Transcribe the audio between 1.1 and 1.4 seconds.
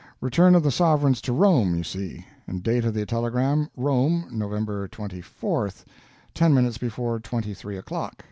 to